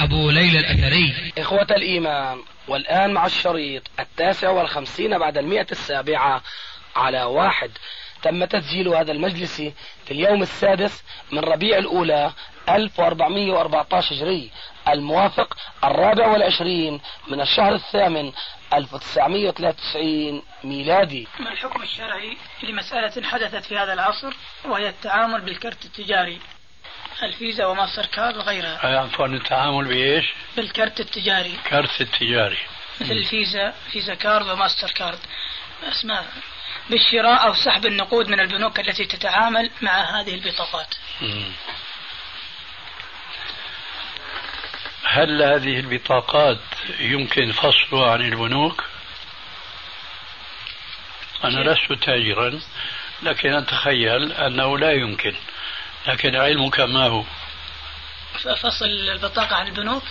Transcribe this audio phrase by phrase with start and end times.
[0.00, 1.32] أبو ليلى الأثري.
[1.38, 6.42] إخوة الإيمان والآن مع الشريط التاسع والخمسين بعد المئة السابعة
[6.96, 7.70] على واحد.
[8.22, 9.56] تم تسجيل هذا المجلس
[10.04, 12.32] في اليوم السادس من ربيع الأولى
[12.68, 14.50] 1414 هجري.
[14.88, 18.32] الموافق الرابع والعشرين من الشهر الثامن
[18.74, 21.28] 1993 ميلادي.
[21.40, 24.32] ما الحكم الشرعي لمسألة حدثت في هذا العصر
[24.64, 26.40] وهي التعامل بالكرت التجاري.
[27.22, 32.58] الفيزا وماستر كارد وغيرها عفوا التعامل بإيش؟ بالكرت التجاري كرت التجاري
[33.00, 35.18] مثل الفيزا Visa Card و MasterCard
[35.82, 36.26] اسماء
[36.90, 40.94] بالشراء أو سحب النقود من البنوك التي تتعامل مع هذه البطاقات.
[41.20, 41.52] مم.
[45.04, 46.60] هل هذه البطاقات
[46.98, 48.84] يمكن فصلها عن البنوك؟
[51.44, 52.60] أنا لست تاجرا
[53.22, 55.34] لكن أتخيل أنه لا يمكن
[56.06, 57.24] لكن علمك ما هو؟
[58.56, 60.02] فصل البطاقة عن البنوك؟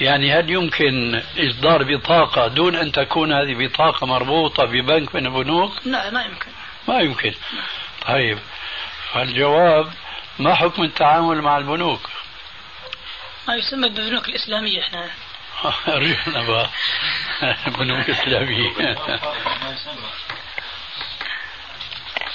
[0.00, 6.10] يعني هل يمكن إصدار بطاقة دون أن تكون هذه بطاقة مربوطة ببنك من البنوك؟ لا
[6.10, 6.50] ما يمكن
[6.88, 7.34] ما يمكن
[8.06, 8.38] طيب
[9.12, 9.92] فالجواب
[10.38, 12.10] ما حكم التعامل مع البنوك؟
[13.48, 15.10] ما يسمى بالبنوك الإسلامية إحنا
[15.98, 16.70] ريحنا بقى
[17.78, 18.70] بنوك إسلامية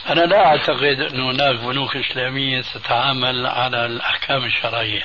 [0.09, 5.03] أنا لا أعتقد أن هناك بنوك إسلامية تتعامل على الأحكام الشرعية.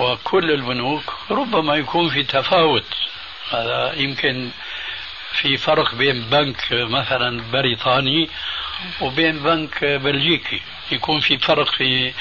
[0.00, 2.84] وكل البنوك ربما يكون في تفاوت.
[3.50, 4.50] هذا يمكن
[5.32, 8.28] في فرق بين بنك مثلا بريطاني
[9.00, 10.60] وبين بنك بلجيكي.
[10.92, 12.12] يكون في فرق في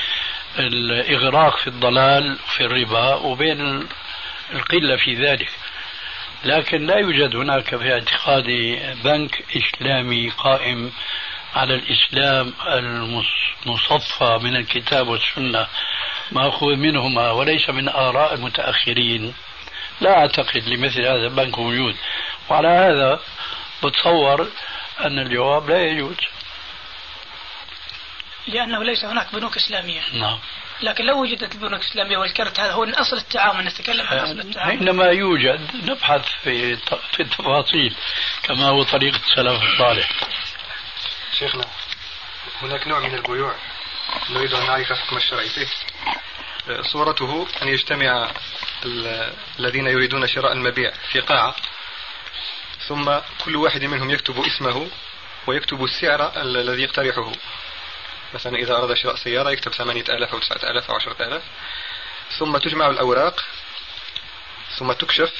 [0.59, 3.87] الإغراق في الضلال في الربا وبين
[4.53, 5.51] القلة في ذلك.
[6.43, 10.91] لكن لا يوجد هناك في اعتقادي بنك إسلامي قائم
[11.55, 12.53] على الإسلام
[13.65, 15.67] المصفى من الكتاب والسنة
[16.31, 19.33] مأخوذ منهما وليس من آراء المتأخرين.
[20.01, 21.95] لا أعتقد لمثل هذا البنك موجود
[22.49, 23.19] وعلى هذا
[23.83, 24.47] بتصور
[24.99, 26.17] أن الجواب لا يجوز.
[28.47, 30.01] لأنه ليس هناك بنوك إسلامية.
[30.13, 30.39] نعم.
[30.81, 34.77] لكن لو وجدت البنوك الإسلامية والكرت هذا هو من أصل التعامل نتكلم عن أصل التعامل.
[34.79, 36.75] حينما يوجد نبحث في
[37.11, 37.95] في التفاصيل
[38.43, 40.09] كما هو طريقة السلف الصالح.
[41.39, 41.65] شيخنا
[42.61, 43.55] هناك نوع من البيوع
[44.29, 45.67] نريد أن نعرف الحكم الشرعي فيه.
[46.81, 48.31] صورته أن يجتمع
[49.59, 51.55] الذين يريدون شراء المبيع في قاعة
[52.87, 54.89] ثم كل واحد منهم يكتب اسمه
[55.47, 57.31] ويكتب السعر الذي يقترحه.
[58.33, 61.43] مثلا إذا أراد شراء سيارة يكتب ثمانية آلاف أو تسعة آلاف أو عشرة آلاف.
[62.39, 63.45] ثم تجمع الأوراق
[64.77, 65.33] ثم تكشف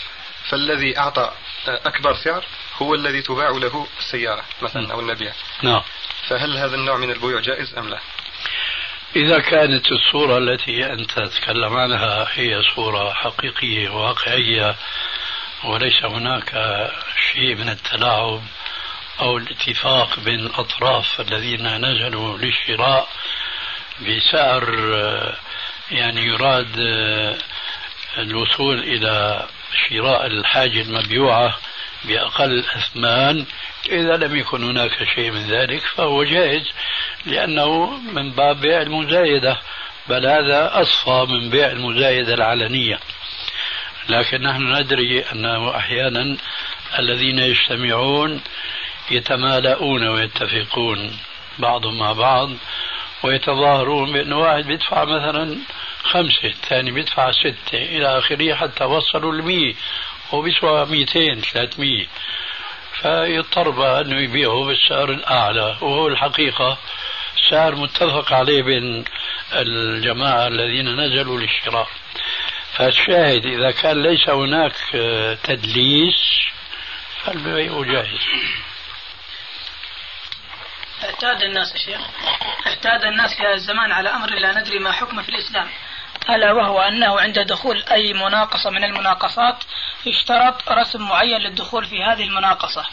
[0.50, 1.32] فالذي أعطى
[1.68, 2.46] أكبر سعر
[2.78, 5.34] هو الذي تباع له السيارة مثلا أو المبيع.
[5.62, 5.82] نعم.
[6.28, 8.00] فهل هذا النوع من البيوع جائز أم لا؟
[9.16, 14.76] إذا كانت الصورة التي أنت تتكلم عنها هي صورة حقيقية واقعية
[15.64, 16.52] وليس هناك
[17.34, 18.42] شيء من التلاعب
[19.20, 23.08] أو الاتفاق بين الأطراف الذين نزلوا للشراء
[24.02, 24.66] بسعر
[25.92, 26.80] يعني يراد
[28.18, 29.46] الوصول إلى
[29.90, 31.56] شراء الحاجة المبيوعة
[32.06, 33.46] بأقل أثمان
[33.90, 36.64] إذا لم يكن هناك شيء من ذلك فهو جائز
[37.26, 39.60] لأنه من باب بيع المزايدة
[40.10, 43.00] بل هذا أصفى من بيع المزايدة العلنية.
[44.10, 46.38] لكن نحن ندري أنه أحيانا
[47.00, 48.42] الذين يجتمعون
[49.12, 51.18] يتمالؤون ويتفقون
[51.60, 52.50] بعضهم مع بعض
[53.24, 55.58] ويتظاهرون بأن واحد بيدفع مثلا
[56.12, 59.74] خمسة الثاني بيدفع ستة إلى آخره حتى وصلوا المية
[60.32, 62.06] وبيسوى ميتين ثلاثمية
[63.02, 66.78] فيضطر بقى أنه يبيعه بالسعر الأعلى وهو الحقيقة
[67.50, 69.06] سعر متفق عليه بين
[69.54, 71.88] الجماعة الذين نزلوا للشراء.
[72.74, 74.76] فالشاهد إذا كان ليس هناك
[75.44, 76.16] تدليس
[77.24, 78.20] فالبيع جاهز.
[81.04, 82.02] اعتاد الناس يا شيخ
[82.68, 85.68] اعتاد الناس في هذا الزمان على أمر لا ندري ما حكمه في الإسلام.
[86.30, 89.64] ألا وهو أنه عند دخول أي مناقصة من المناقصات
[90.06, 92.86] يشترط رسم معين للدخول في هذه المناقصة.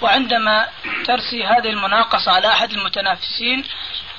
[0.00, 0.68] وعندما
[1.04, 3.64] ترسي هذه المناقصة على أحد المتنافسين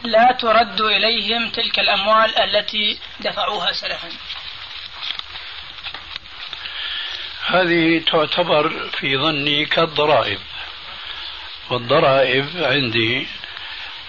[0.03, 4.09] لا ترد إليهم تلك الأموال التي دفعوها سلفا.
[7.47, 10.39] هذه تعتبر في ظني كالضرائب.
[11.69, 13.27] والضرائب عندي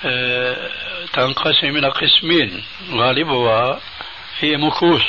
[0.05, 0.71] آه،
[1.13, 3.81] تنقسم إلى قسمين غالبها
[4.41, 5.03] هي مكوس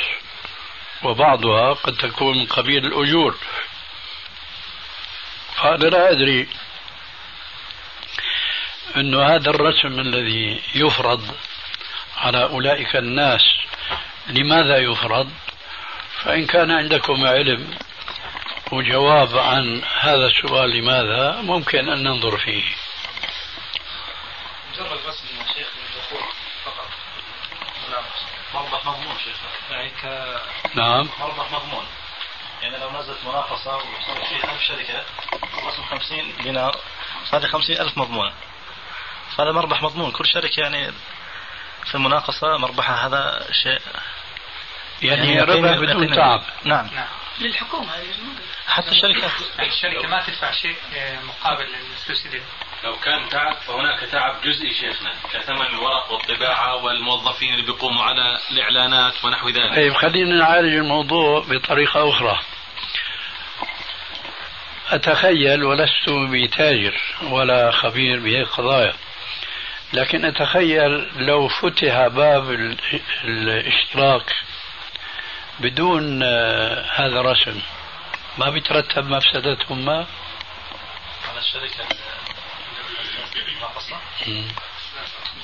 [1.02, 3.36] وبعضها قد تكون من قبيل الأجور.
[5.56, 6.48] فأنا لا أدري
[8.96, 11.36] أن هذا الرسم الذي يفرض
[12.16, 13.42] على أولئك الناس
[14.26, 15.30] لماذا يفرض؟
[16.24, 17.78] فإن كان عندكم علم
[18.72, 22.64] وجواب عن هذا السؤال لماذا ممكن أن ننظر فيه
[24.72, 26.28] مجرد رسم يا شيخ للدخول
[26.64, 26.88] فقط
[28.54, 29.36] مربح مضمون شيخ.
[29.70, 30.04] يعني ك
[30.74, 31.08] نعم.
[31.20, 31.84] مربح مضمون.
[32.62, 35.04] يعني لو نزلت مناقصة وصار في ألف شركة
[35.66, 36.76] رسم 50 دينار
[37.32, 38.32] هذه 50 ألف مضمونة.
[39.36, 40.10] فهذا مربح مضمون.
[40.10, 40.92] كل شركة يعني
[41.84, 43.80] في المناقصة مربحها هذا شيء
[45.02, 46.42] يعني, يعني ربح بدون تعب.
[46.64, 46.86] نعم.
[46.86, 47.19] نعم.
[47.40, 47.92] للحكومة.
[48.66, 51.66] حتى الشركات الشركة ما تدفع شيء آه، مقابل
[52.30, 52.40] دي
[52.84, 59.24] لو كان تعب فهناك تعب جزئي شيخنا كثمن الورق والطباعة والموظفين اللي بيقوموا على الإعلانات
[59.24, 59.74] ونحو ذلك.
[59.74, 62.40] طيب خلينا نعالج الموضوع بطريقة أخرى.
[64.90, 68.94] أتخيل ولست بتاجر ولا خبير بهذه القضايا
[69.92, 72.50] لكن أتخيل لو فتح باب
[73.24, 74.34] الاشتراك
[75.60, 77.60] بدون آه، هذا الرسم.
[78.38, 80.06] ما بيترتب مفسدة ما؟
[81.28, 81.84] على الشركة.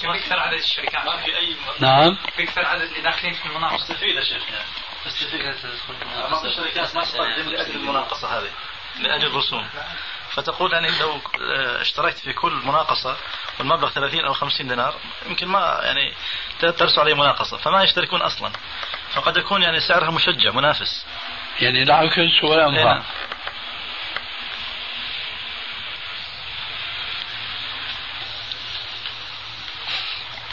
[0.02, 2.16] كم يكثر عدد الشركات؟ ما في أي نعم.
[2.38, 4.42] يكثر عدد اللي داخلين في المناقصة؟ مستفيد يا شيخ.
[5.06, 5.40] مستفيد
[6.30, 8.50] بعض الشركات ما تقدم لأجل المناقصة هذه.
[8.98, 9.68] لأجل الرسوم.
[10.36, 13.16] فتقول يعني لو آه، اشتركت في كل مناقصة
[13.58, 14.94] والمبلغ 30 أو 50 دينار
[15.26, 16.12] يمكن ما يعني
[16.60, 18.52] ترسو عليه مناقصة فما يشتركون أصلا.
[19.10, 21.06] فقد يكون يعني سعرها مشجع منافس.
[21.60, 23.02] يعني العكس ولا أنفع نعم.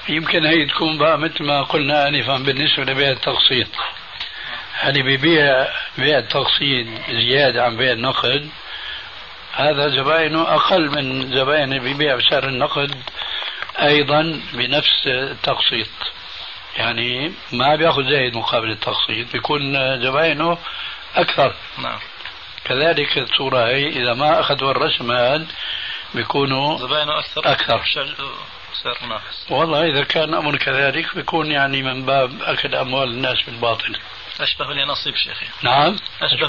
[0.09, 3.67] يمكن هي تكون بقى مثل ما قلنا انفا بالنسبة لبيع التقسيط.
[4.83, 8.49] اللي بيبيع بيع التقسيط زيادة عن بيع النقد؟
[9.55, 12.95] هذا زباينه أقل من زباين اللي بيبيع بسعر النقد
[13.81, 15.87] أيضا بنفس التقسيط.
[16.77, 20.57] يعني ما بيأخذ زايد مقابل التقسيط بيكون زباينه
[21.15, 21.55] أكثر.
[21.77, 21.99] نعم.
[22.65, 25.45] كذلك الصورة هي إذا ما أخذوا الرسم هذا
[26.15, 27.51] بيكونوا زباينه أكثر.
[27.51, 27.81] أكثر.
[28.83, 33.97] سعر منافس والله إذا كان أمر كذلك بيكون يعني من باب أكل أموال الناس بالباطل.
[34.39, 35.45] أشبه بالنصيب شيخي.
[35.61, 35.95] نعم.
[36.21, 36.47] أشبه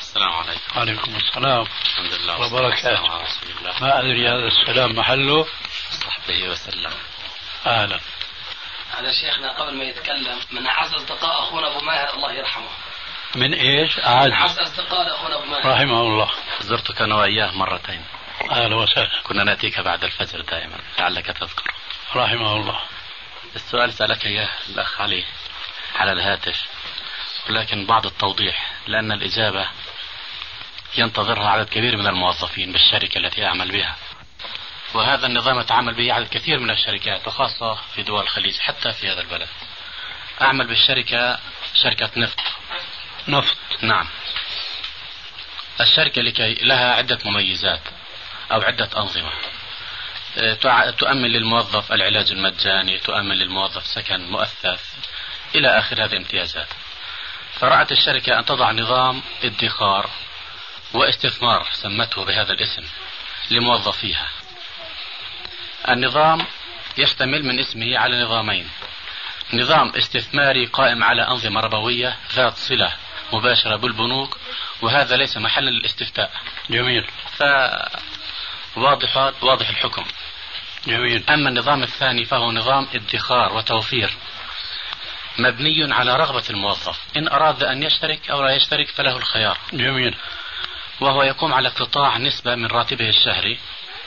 [0.00, 0.76] السلام عليكم.
[0.76, 3.02] وعليكم السلام الحمد لله وبركاته.
[3.80, 5.46] ما أدري هذا السلام محله.
[5.90, 6.92] صحبه وسلم.
[7.66, 8.00] أهلا.
[8.98, 12.70] هذا شيخنا قبل ما يتكلم من أعز أصدقاء أخونا أبو ماهر الله يرحمه.
[13.34, 15.66] من إيش؟ من أعز أعز أصدقاء أخونا أبو ماهر.
[15.66, 16.30] رحمه الله.
[16.60, 18.04] زرتك أنا وإياه مرتين.
[18.50, 19.22] أهلا وسهلا.
[19.22, 21.74] كنا نأتيك بعد الفجر دائما لعلك تذكر.
[22.16, 22.80] رحمه الله.
[23.56, 25.24] السؤال سألك إياه الأخ علي.
[25.96, 26.66] على الهاتف
[27.48, 29.68] ولكن بعض التوضيح لأن الإجابة
[30.98, 33.96] ينتظرها عدد كبير من الموظفين بالشركة التي أعمل بها.
[34.94, 39.20] وهذا النظام يتعامل به عدد كثير من الشركات وخاصة في دول الخليج حتى في هذا
[39.20, 39.48] البلد.
[40.42, 41.38] أعمل بالشركة
[41.74, 42.40] شركة نفط.
[43.28, 43.56] نفط.
[43.82, 44.06] نعم.
[45.80, 47.82] الشركة لكي لها عدة مميزات
[48.52, 49.32] أو عدة أنظمة.
[50.38, 54.80] أه، تؤمن للموظف العلاج المجاني تؤمن للموظف سكن مؤثث
[55.54, 56.68] إلى آخر هذه الامتيازات.
[57.52, 60.10] فرأت الشركة أن تضع نظام ادخار
[60.92, 62.82] واستثمار سمته بهذا الاسم
[63.50, 64.28] لموظفيها.
[65.88, 66.46] النظام
[66.98, 68.70] يشتمل من اسمه على نظامين.
[69.52, 72.92] نظام استثماري قائم على أنظمة ربوية ذات صلة
[73.32, 74.38] مباشرة بالبنوك
[74.82, 76.30] وهذا ليس محلا للاستفتاء.
[76.70, 77.10] جميل.
[78.74, 80.04] فواضح واضح الحكم.
[80.86, 81.24] جميل.
[81.30, 84.10] أما النظام الثاني فهو نظام ادخار وتوفير.
[85.38, 87.00] مبني على رغبة الموظف.
[87.16, 89.58] إن أراد أن يشترك أو لا يشترك فله الخيار.
[89.72, 90.14] جميل.
[91.00, 93.58] وهو يقوم على اقتطاع نسبة من راتبه الشهري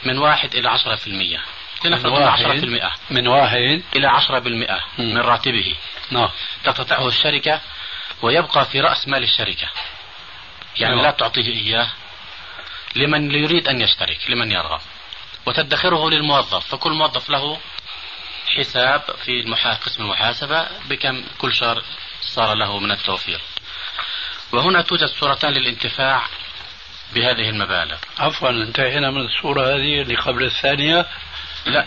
[0.03, 1.41] من واحد إلى عشرة في المية.
[1.85, 5.75] لنفرض من عشرة في المئة من واحد إلى عشرة بالمئة من راتبه.
[6.11, 6.29] نعم.
[6.63, 7.61] تقتطعه الشركة
[8.21, 9.67] ويبقى في رأس مال الشركة.
[10.77, 11.03] يعني نعم.
[11.03, 11.87] لا تعطيه إياه
[12.95, 14.81] لمن يريد أن يشترك لمن يرغب.
[15.45, 17.59] وتدخره للموظف فكل موظف له
[18.57, 19.43] حساب في.
[19.85, 21.83] قسم المحاسبة بكم كل شهر
[22.21, 23.41] صار له من التوفير
[24.51, 26.27] وهنا توجد صورتان للانتفاع
[27.13, 27.97] بهذه المبالغ.
[28.19, 31.05] عفوا انتهينا من الصورة هذه اللي قبل الثانية.
[31.65, 31.85] لا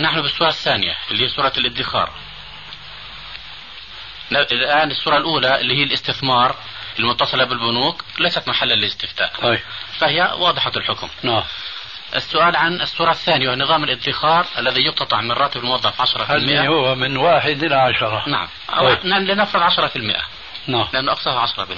[0.00, 2.12] نحن بالصورة الثانية اللي هي صورة الادخار.
[4.32, 6.56] الآن الصورة الأولى اللي هي الاستثمار
[6.98, 9.60] المتصلة بالبنوك ليست محلا للاستفتاء طيب.
[9.98, 11.08] فهي واضحة الحكم.
[11.22, 11.42] نعم.
[12.16, 16.94] السؤال عن الصورة الثانية وهو نظام الادخار الذي يقتطع من راتب الموظف 10% هل هو
[16.94, 18.28] من واحد إلى عشرة.
[18.28, 18.48] نعم.
[18.70, 19.06] أو طيب.
[19.06, 19.96] لنفرض 10%
[20.66, 20.88] نعم.
[20.92, 21.68] لأنه أقصاها 10%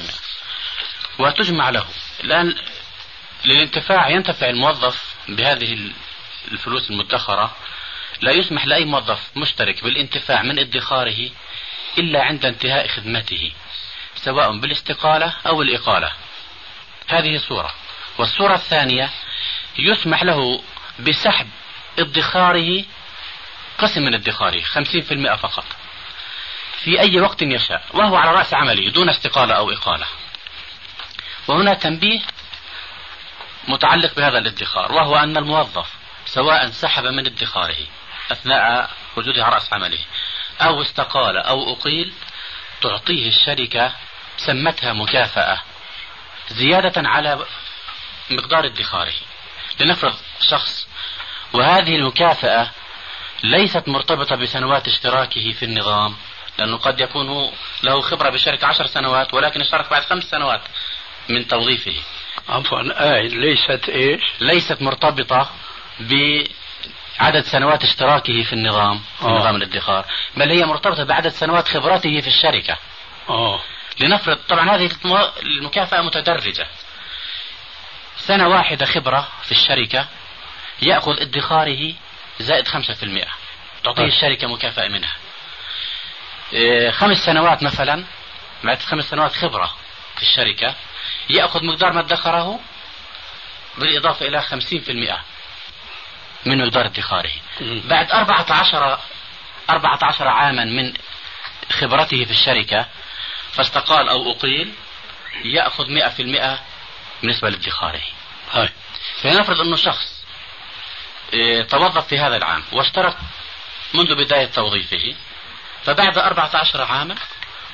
[1.19, 1.85] وتجمع له.
[2.25, 2.55] الآن
[3.45, 5.91] للانتفاع ينتفع الموظف بهذه
[6.53, 7.57] الفلوس المدخرة.
[8.21, 11.31] لا يسمح لأي موظف مشترك بالانتفاع من ادخاره
[11.99, 13.53] إلا عند انتهاء خدمته
[14.15, 16.13] سواء بالاستقالة أو الإقالة.
[17.09, 17.71] هذه صورة
[18.19, 19.11] والصورة الثانية
[19.79, 20.63] يسمح له
[20.99, 21.49] بسحب
[21.99, 22.85] ادخاره
[23.79, 25.65] قسم من ادخاره 50% فقط.
[26.85, 27.85] في أي وقت يشاء.
[27.95, 30.07] وهو على رأس عمله دون استقالة أو إقالة.
[31.49, 32.21] وهنا تنبيه
[33.69, 35.87] متعلق بهذا الادخار وهو أن الموظف
[36.27, 37.87] سواء سحب من ادخاره
[38.33, 39.99] أثناء وجوده على رأس عمله
[40.61, 42.13] أو استقال أو أقيل
[42.81, 43.93] تعطيه الشركة
[44.37, 45.63] سمتها مكافأة
[46.51, 47.47] زيادة على
[48.31, 49.15] مقدار ادخاره.
[49.81, 50.89] لنفرض شخص.
[51.53, 52.71] وهذه المكافأة
[53.45, 56.17] ليست مرتبطة بسنوات اشتراكه في النظام
[56.59, 57.53] لأنه قد يكون
[57.83, 60.61] له خبرة بشركة عشر سنوات ولكن اشترك بعد خمس سنوات
[61.29, 61.95] من توظيفه.
[62.49, 65.51] عفوا آه ليست إيش؟ ليست مرتبطة
[66.01, 69.39] بعدد سنوات اشتراكه في النظام في آه.
[69.39, 70.05] نظام الادخار
[70.37, 72.79] بل هي مرتبطة بعدد سنوات خبرته في الشركة.
[73.29, 73.61] آه.
[74.01, 74.91] لنفرض طبعا هذه
[75.43, 76.67] المكافأة متدرجة.
[78.17, 80.07] سنة واحدة خبرة في الشركة
[80.83, 81.95] يأخذ ادخاره
[82.41, 83.31] زائد خمسة في المئة
[83.85, 84.13] تعطيه طيب.
[84.13, 85.17] الشركة مكافأة منها
[86.53, 88.05] إيه، خمس سنوات مثلا
[88.65, 89.77] بعد خمس سنوات خبرة
[90.17, 90.75] في الشركة
[91.31, 92.61] يأخذ مقدار ما ادخره
[93.79, 95.25] بالإضافة إلى خمسين في المئة
[96.47, 97.33] من مقدار ادخاره.
[97.61, 98.99] بعد أربعة عشر
[99.71, 100.93] أربعة عشر عاما من
[101.73, 102.87] خبرته في الشركة
[103.53, 104.73] فاستقال أو أقيل
[105.45, 106.61] يأخذ مئة في المئة
[107.23, 108.03] بالنسبة لادخاره.
[108.53, 108.71] طيب
[109.23, 110.23] فلنفرض أنه شخص
[111.33, 113.17] إيه، توظف في هذا العام واشترك
[113.95, 115.15] منذ بداية توظيفه
[115.85, 117.15] فبعد أربعة عشر عاما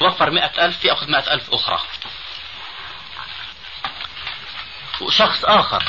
[0.00, 1.80] وفر مئة ألف يأخذ مئة ألف أخرى.
[5.00, 5.84] وشخص آخر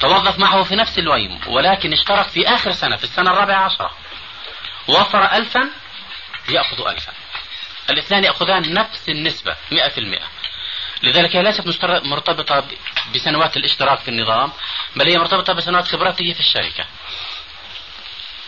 [0.00, 3.96] توظف معه في نفس الويم ولكن اشترك في آخر سنة في السنة الرابعة عشرة
[4.88, 5.70] وفر ألفا
[6.48, 7.12] يأخذ ألفا.
[7.90, 10.26] الاثنان يأخذان نفس النسبة مئة في المئة.
[11.02, 12.64] لذلك هي ليست مرتبطة
[13.14, 14.52] بسنوات الاشتراك في النظام
[14.96, 16.84] بل هي مرتبطة بسنوات خبرته في الشركة.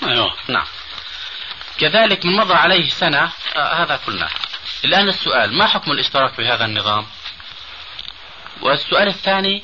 [0.02, 0.34] أيوه.
[0.49, 0.66] نعم.
[1.78, 4.28] كذلك من مضى عليه سنة آه هذا قلنا
[4.84, 7.06] الآن السؤال ما حكم الاشتراك بهذا النظام؟
[8.62, 9.62] والسؤال الثاني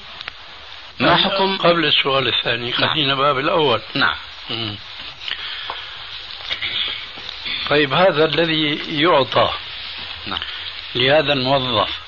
[1.01, 2.91] ما حكم؟ قبل السؤال الثاني نعم.
[2.91, 3.83] خلينا باب الأول.
[3.95, 4.17] نعم.
[7.71, 9.51] طيب هذا الذي يعطى
[10.27, 10.41] نعم.
[10.95, 12.00] لهذا الموظف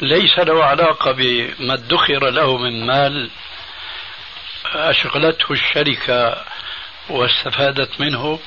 [0.00, 3.30] ليس له علاقة بما ادخر له من مال
[4.74, 6.44] أشغلته الشركة
[7.08, 8.38] واستفادت منه.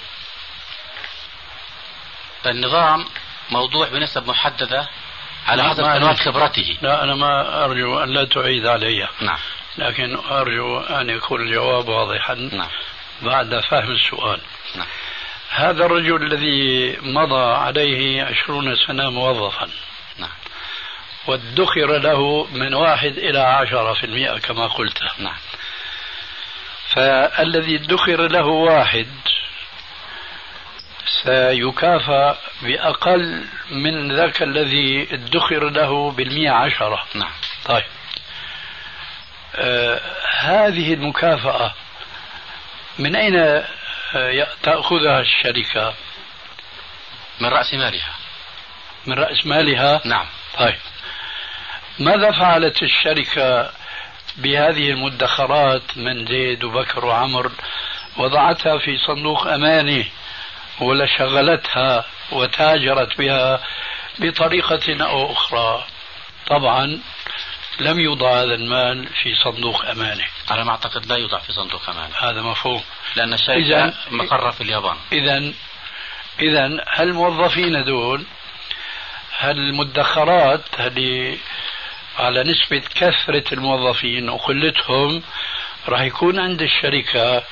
[2.45, 3.05] النظام
[3.51, 4.87] موضوع بنسب محددة
[5.47, 6.19] على حسب عليك.
[6.19, 6.77] خبرته.
[6.81, 9.07] لا أنا ما أرجو أن لا تعيد علي.
[9.21, 9.39] نعم.
[9.77, 12.69] لكن أرجو أن يكون الجواب واضحا نعم.
[13.21, 14.41] بعد فهم السؤال.
[14.75, 14.87] نعم.
[15.49, 19.69] هذا الرجل الذي مضى عليه عشرون سنة موظفا.
[20.17, 20.29] نعم.
[21.27, 25.03] وادخر له من واحد إلى عشرة في المئة كما قلت.
[25.17, 25.37] نعم.
[26.89, 29.07] فالذي ادخر له واحد
[31.23, 37.05] سيكافى بأقل من ذاك الذي ادخر له بالمئة عشرة.
[37.15, 37.31] نعم.
[37.65, 37.83] طيب.
[39.55, 40.01] آه
[40.39, 41.73] هذه المكافأة
[42.99, 43.35] من أين
[44.15, 45.93] آه تأخذها الشركة؟
[47.39, 48.15] من رأس مالها.
[49.05, 50.25] من رأس مالها؟ نعم.
[50.57, 50.77] طيب.
[51.99, 53.71] ماذا فعلت الشركة
[54.37, 57.51] بهذه المدخرات من زيد وبكر وعمر؟
[58.17, 60.05] وضعتها في صندوق أماني
[60.79, 63.63] ولا شغلتها وتاجرت بها
[64.19, 65.85] بطريقة أو أخرى.
[66.47, 66.99] طبعا
[67.79, 72.15] لم يوضع هذا المال في صندوق أمانة على ما أعتقد لا يوضع في صندوق أمانة
[72.15, 72.83] هذا مفهوم.
[73.15, 74.95] لأن الشركة إذن- مقرة في اليابان.
[75.11, 75.53] إذا
[76.39, 78.25] إذا هالموظفين دول
[79.39, 81.37] هالمدخرات اللي
[82.19, 85.23] على نسبة كثرة الموظفين وقلتهم
[85.89, 87.43] راح يكون عند الشركة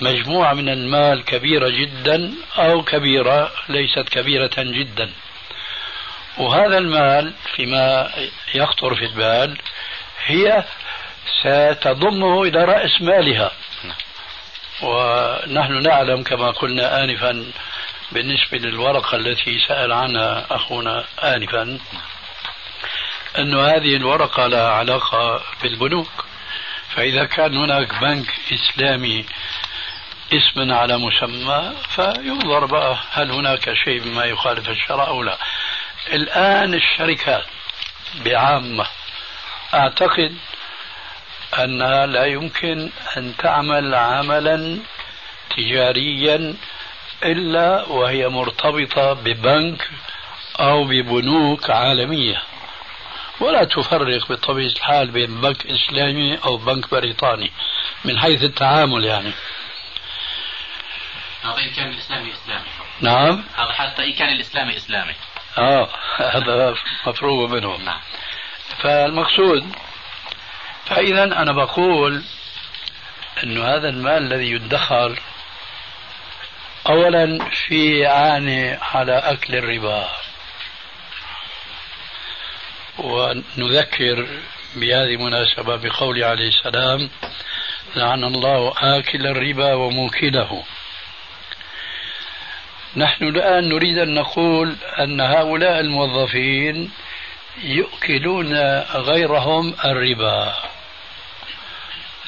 [0.00, 5.10] مجموعة من المال كبيرة جدا أو كبيرة ليست كبيرة جدا
[6.38, 8.10] وهذا المال فيما
[8.54, 9.58] يخطر في البال
[10.26, 10.64] هي
[11.40, 13.50] ستضمه إلى رأس مالها.
[14.82, 17.44] ونحن نعلم كما قلنا آنفا
[18.12, 21.78] بالنسبة للورقة التي سأل عنها أخونا آنفا
[23.38, 26.24] أن هذه الورقة لها علاقة بالبنوك.
[26.96, 29.26] فإذا كان هناك بنك إسلامي
[30.32, 35.38] اسما على مسمى فينظر بقى هل هناك شيء مما يخالف الشرع أو لا.
[36.12, 37.44] الآن الشركات
[38.24, 38.86] بعامة
[39.74, 40.36] أعتقد
[41.58, 44.78] أنها لا يمكن أن تعمل عملا
[45.56, 46.54] تجاريا
[47.24, 49.88] إلا وهي مرتبطة ببنك
[50.60, 52.42] أو ببنوك عالمية.
[53.42, 57.52] ولا تفرق بطبيعة الحال بين بنك إسلامي أو بنك بريطاني
[58.04, 59.32] من حيث التعامل يعني.
[61.42, 62.64] هذا إن كان الإسلامي إسلامي.
[63.00, 63.44] نعم.
[63.56, 65.14] هذا حتى إن كان الإسلامي إسلامي.
[65.58, 66.74] آه هذا
[67.06, 67.76] مفروغ منه.
[67.76, 68.00] نعم.
[68.82, 69.72] فالمقصود
[70.86, 72.22] فإذا أنا بقول
[73.44, 75.18] أنه هذا المال الذي يدخر
[76.88, 80.08] أولا في عاني على أكل الربا.
[82.98, 84.26] ونذكر
[84.76, 87.10] بهذه المناسبة بقول عليه السلام
[87.96, 90.64] لعن الله آكل الربا وموكله.
[92.96, 96.90] نحن الآن نريد أن نقول أن هؤلاء الموظفين
[97.64, 98.56] يؤكلون
[98.94, 100.54] غيرهم الربا.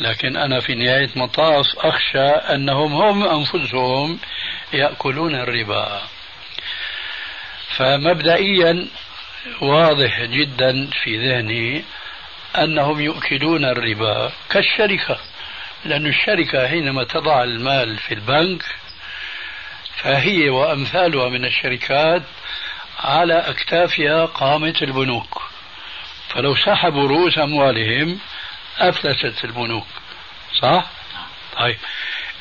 [0.01, 4.19] لكن أنا في نهاية مطاف أخشى أنهم هم أنفسهم
[4.73, 6.03] يأكلون الربا.
[7.77, 8.87] فمبدئيا
[9.61, 11.85] واضح جدا في ذهني
[12.59, 15.19] أنهم يؤكلون الربا كالشركة
[15.85, 18.63] لأن الشركة حينما تضع المال في البنك
[19.97, 22.23] فهي وأمثالها من الشركات
[22.99, 25.43] على أكتافها قامة البنوك.
[26.29, 28.19] فلو سحبوا رؤوس أموالهم
[28.79, 29.87] أفلست البنوك.
[30.63, 30.87] صح؟
[31.59, 31.77] طيب.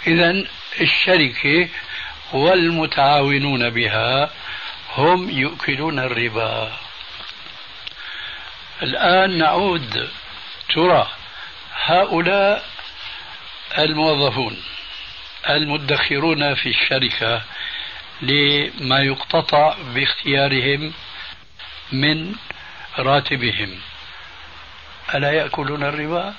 [0.07, 0.43] إذا
[0.81, 1.69] الشركة
[2.33, 4.29] والمتعاونون بها
[4.95, 6.71] هم يؤكلون الربا.
[8.81, 10.09] الآن نعود.
[10.73, 11.07] ترى
[11.83, 12.65] هؤلاء
[13.77, 14.63] الموظفون
[15.49, 17.41] المدخرون في الشركة
[18.21, 20.93] لما يقتطع باختيارهم
[21.91, 22.35] من
[22.99, 23.81] راتبهم.
[25.15, 26.33] ألا يأكلون الربا؟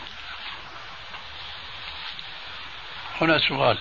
[3.20, 3.78] هنا سؤال.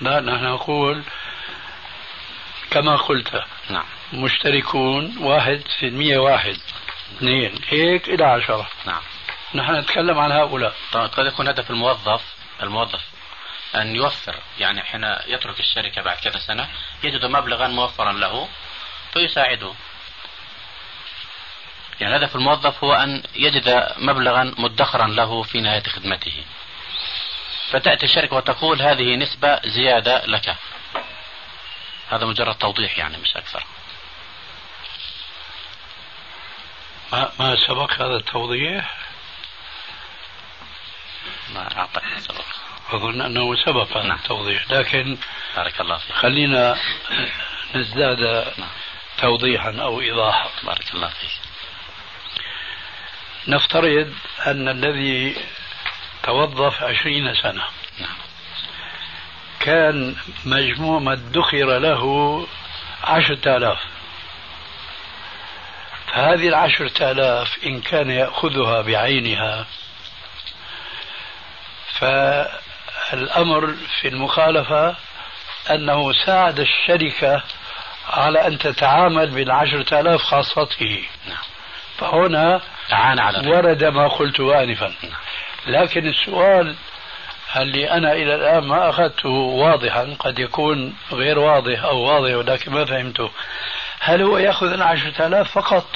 [0.00, 1.02] لا نحن نقول
[2.70, 3.84] كما قلت نعم.
[4.12, 6.56] مشتركون واحد في المية واحد.
[7.16, 7.60] اثنين.
[7.68, 8.68] هيك إلى عشرة.
[8.86, 9.02] نعم.
[9.54, 10.74] نحن نتكلم عن هؤلاء.
[10.92, 12.22] طبعا قد يكون هدف الموظف
[12.62, 13.04] الموظف
[13.74, 16.68] أن يوفر يعني حين يترك الشركة بعد كذا سنة
[17.04, 18.48] يجد مبلغا موفرا له
[19.12, 19.72] فيساعده.
[22.00, 26.44] يعني هدف الموظف هو أن يجد مبلغا مدخرا له في نهاية خدمته.
[27.70, 30.56] فتأتي الشركة وتقول هذه نسبة زيادة لك.
[32.10, 33.64] هذا مجرد توضيح يعني مش أكثر.
[37.12, 38.96] ما, ما سبق هذا التوضيح؟
[41.54, 42.44] ما أعطيت سبق.
[42.90, 44.16] أظن أنه سبق هذا نعم.
[44.16, 45.18] التوضيح لكن
[45.56, 46.12] بارك الله فيك.
[46.16, 46.78] خلينا
[47.74, 48.20] نزداد
[48.58, 48.70] نعم.
[49.18, 50.50] توضيحا أو إيضاحا.
[50.62, 51.30] بارك الله فيك.
[53.48, 54.14] نفترض
[54.46, 55.36] أن الذي
[56.22, 57.64] توظف عشرين سنة
[57.98, 58.27] نعم.
[59.60, 62.46] كان مجموع ما ادخر له
[63.04, 63.78] عشرة آلاف.
[66.06, 69.66] فهذه العشرة آلاف إن كان يأخذها بعينها
[71.98, 74.96] فالأمر في المخالفة
[75.70, 77.42] أنه ساعد الشركة
[78.08, 81.04] على أن تتعامل بالعشرة آلاف خاصته.
[81.26, 81.38] نعم.
[81.98, 82.60] فهنا
[83.22, 83.48] على.
[83.50, 84.94] ورد ما قلت آنفا.
[85.66, 86.74] لكن السؤال
[87.56, 92.84] اللي أنا إلى الآن ما أخذته واضحا؟ قد يكون غير واضح أو واضح ولكن ما
[92.84, 93.30] فهمته.
[94.00, 95.86] هل هو يأخذ العشرة آلاف فقط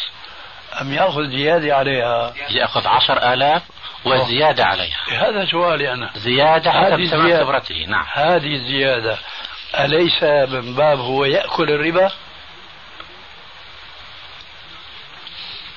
[0.81, 3.63] أم يأخذ زيادة عليها؟ يأخذ عشر آلاف
[4.05, 4.97] وزيادة عليها.
[5.11, 6.11] هذا سؤالي أنا.
[6.15, 7.45] زيادة حسب زيادة.
[7.45, 7.85] خبرته.
[7.89, 8.07] نعم.
[8.13, 9.19] هذه الزيادة
[9.81, 12.07] أليس من باب هو يأكل الربا؟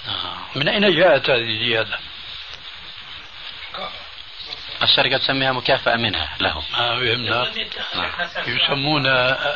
[0.08, 0.36] آه.
[0.56, 1.98] من أين جاءت هذه الزيادة؟
[4.84, 7.48] الشركة تسميها مكافأة منها له ما فهمنا
[7.96, 8.10] نعم.
[8.48, 9.08] يسمون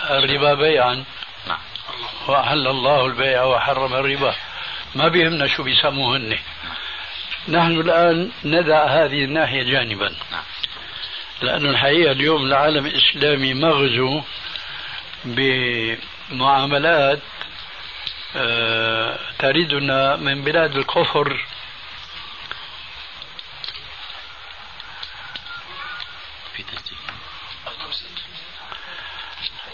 [0.10, 1.04] الربا بيعا.
[1.48, 1.60] نعم.
[2.28, 4.36] وأحل الله البيع وحرم الربا.
[4.96, 6.38] ما بيهمنا شو بيسموهن.
[7.48, 10.16] نحن الآن ندع هذه الناحية جانبا.
[10.32, 10.44] نعم.
[11.42, 14.22] لأن الحقيقة اليوم العالم الإسلامي مغزو
[15.26, 17.20] بمعاملات
[18.36, 21.46] آه، تريدنا من بلاد الكفر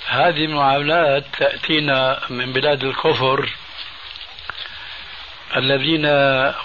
[0.08, 3.50] هذه المعاملات تأتينا من بلاد الكفر
[5.56, 6.06] الذين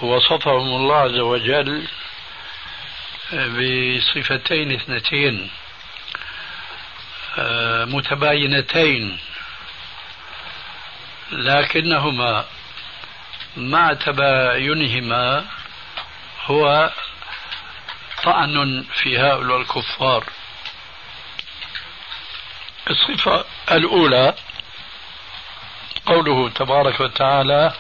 [0.03, 1.87] وصفهم الله عز وجل
[3.33, 5.51] بصفتين اثنتين
[7.39, 9.19] آه، متباينتين
[11.33, 12.45] لكنهما
[13.57, 15.47] مع تباينهما
[16.45, 16.91] هو
[18.23, 20.25] طعن في هؤلاء الكفار.
[22.91, 24.35] الصفة الأولى
[26.07, 27.73] قوله تبارك وتعالى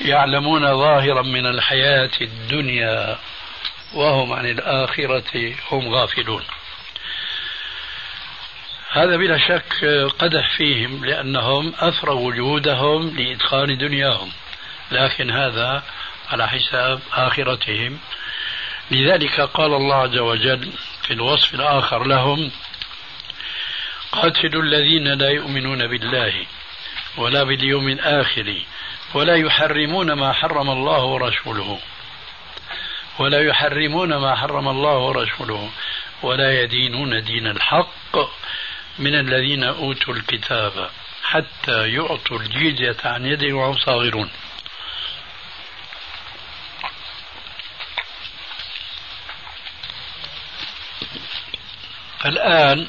[0.00, 3.18] يعلمون ظاهرا من الحياة الدنيا
[3.94, 6.44] وهم عن الآخرة هم غافلون.
[8.90, 9.84] هذا بلا شك
[10.18, 14.32] قدح فيهم لأنهم أثروا وجودهم لإدخال دنياهم
[14.90, 15.82] لكن هذا
[16.30, 17.98] على حساب آخرتهم.
[18.90, 22.50] لذلك قال الله عز وجل في الوصف الآخر لهم
[24.12, 26.46] قاتلوا الذين لا يؤمنون بالله
[27.16, 28.54] ولا باليوم الآخر
[29.14, 31.80] ولا يحرمون ما حرم الله ورسوله
[33.18, 35.70] ولا يحرمون ما حرم الله ورسوله
[36.22, 38.16] ولا يدينون دين الحق
[38.98, 40.90] من الذين أوتوا الكتاب
[41.22, 44.30] حتى يعطوا الجزية عن يد وهم صاغرون
[52.24, 52.86] الآن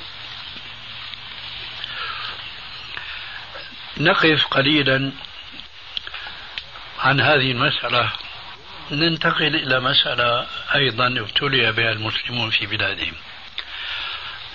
[3.98, 5.12] نقف قليلا
[7.00, 8.12] عن هذه المسألة.
[8.92, 13.14] ننتقل إلى مسألة أيضا ابتلي بها المسلمون في بلادهم.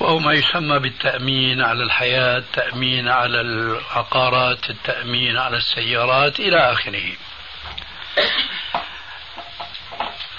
[0.01, 7.12] وهو ما يسمى بالتأمين على الحياة التأمين على العقارات التأمين على السيارات إلى آخره.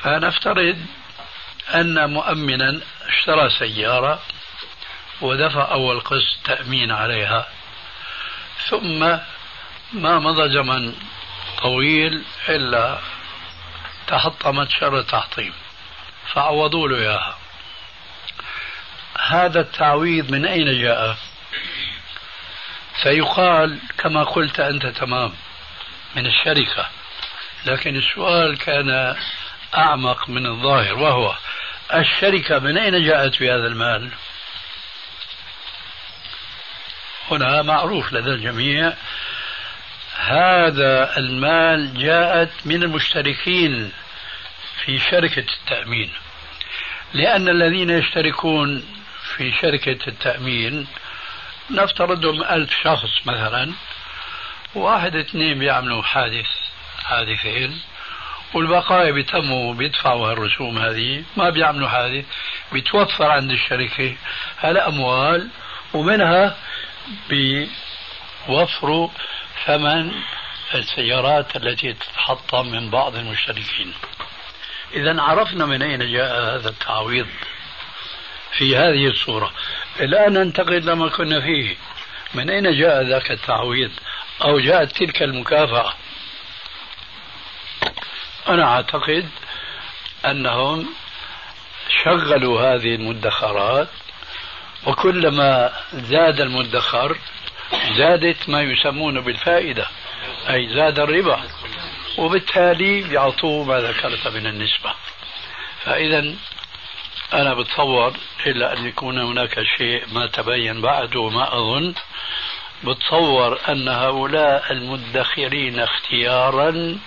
[0.04, 0.78] فنفترض
[1.74, 4.20] أن مؤمنا اشترى سيارة
[5.22, 7.48] ودفع أول قسط تأمين عليها
[8.70, 9.00] ثم
[9.94, 10.96] ما مضى زمن
[11.62, 13.00] طويل إلا
[14.08, 15.54] تحطمت شر تحطيم
[16.34, 17.38] فعوضوا له إياها.
[19.28, 21.18] هذا التعويض من أين جاء؟
[23.04, 25.34] فيقال كما قلت أنت تمام
[26.16, 26.90] من الشركة
[27.66, 29.16] لكن السؤال كان
[29.78, 31.36] أعمق من الظاهر وهو
[31.94, 34.10] الشركة من أين جاءت بهذا المال؟
[37.32, 38.94] هنا معروف لدى الجميع
[40.18, 43.92] هذا المال جاءت من المشتركين
[44.86, 46.12] في شركة التأمين.
[47.14, 48.86] لأن الذين يشتركون
[49.36, 50.88] في شركة التأمين
[51.70, 53.74] نفترضهم ألف شخص مثلا
[54.76, 56.48] واحد اثنين بيعملوا حادث
[57.04, 57.82] حادثين.
[58.54, 62.26] والبقايا بيتموا بيدفعوا الرسوم هذه ما بيعملوا حادث
[62.72, 64.16] بيتوفر عند الشركة
[64.60, 65.50] هالأموال
[65.94, 66.58] ومنها
[67.30, 69.10] بيوفروا
[69.66, 70.12] ثمن
[70.76, 73.94] السيارات التي تتحطم من بعض المشتركين.
[74.94, 77.28] إذا عرفنا من أين جاء هذا التعويض
[78.58, 79.52] في هذه الصورة.
[80.00, 81.76] الآن ننتقل لما كنا فيه.
[82.34, 83.92] من أين جاء ذاك التعويض؟
[84.42, 85.94] أو جاءت تلك المكافأة؟
[88.48, 89.30] أنا أعتقد
[90.26, 90.88] أنهم
[92.04, 93.88] شغلوا هذه المدخرات
[94.88, 97.18] وكلما زاد المدخر
[97.98, 99.88] زادت ما يسمون بالفائدة
[100.50, 101.42] أي زاد الربا
[102.18, 104.94] وبالتالي بيعطوه ما ذكرت من النسبة.
[105.86, 106.36] فإذا
[107.34, 108.14] أنا بتصور
[108.46, 111.94] إلا أن يكون هناك شيء ما تبين بعد وما أظن.
[112.84, 117.00] بتصور أن هؤلاء المدخرين اختيارا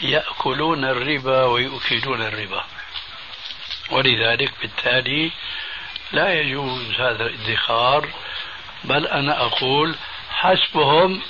[0.00, 2.64] يأكلون الربا ويؤكلون الربا.
[3.90, 5.30] ولذلك بالتالي
[6.12, 8.08] لا يجوز هذا الادخار.
[8.84, 9.94] بل أنا أقول
[10.30, 11.22] حسبهم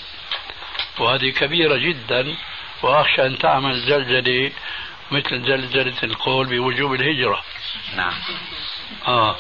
[0.99, 2.37] وهذه كبيرة جدا.
[2.83, 4.53] وأخشى أن تعمل زلزلة
[5.11, 7.45] مثل زلزلة القول بوجوب الهجرة.
[7.97, 8.15] نعم.
[9.07, 9.37] آه.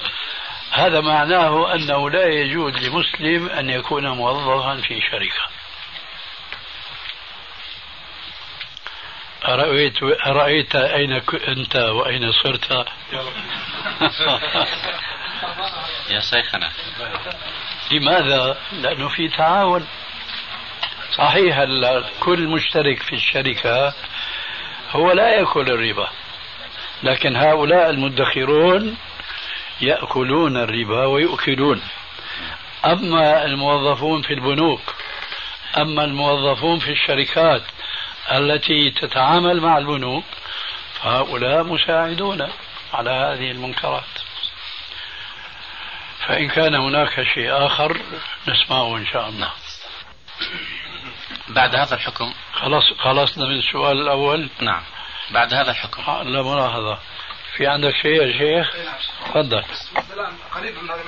[0.70, 5.57] هذا معناه أنه لا يجوز لمسلم أن يكون موظفا في شركة.
[9.48, 11.12] أرأيت, أرأيت أين
[11.48, 12.70] أنت وأين صرت؟
[16.10, 16.70] يا شيخنا.
[17.92, 19.86] لماذا؟ لأنه في تعاون؟
[21.16, 21.64] صحيح
[22.20, 23.94] كل مشترك في الشركة
[24.90, 26.08] هو لا يأكل الربا
[27.02, 28.96] لكن هؤلاء المدخرون
[29.80, 31.82] يأكلون الربا ويؤكلون.
[32.84, 34.94] أما الموظفون في البنوك
[35.76, 37.62] أما الموظفون في الشركات
[38.32, 40.24] التي تتعامل مع البنوك
[41.02, 42.48] فهؤلاء مساعدون
[42.92, 44.04] على هذه المنكرات.
[46.26, 48.00] فإن كان هناك شيء آخر
[48.48, 49.50] نسمعه إن شاء الله.
[51.48, 52.34] بعد هذا الحكم.
[52.52, 54.48] خلاص خلصنا من السؤال الأول.
[54.60, 54.82] نعم.
[55.30, 56.02] بعد هذا الحكم.
[56.28, 56.98] لا ملاحظة.
[57.56, 58.76] في عندك شيء يا شيخ؟
[59.26, 59.64] تفضل.
[59.96, 61.02] مثلا قريب من هذا